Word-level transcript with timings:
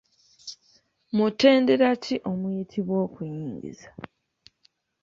Mutendera 1.15 1.89
ki 2.03 2.15
omuyitibwa 2.31 2.95
okuyingiza? 3.05 3.89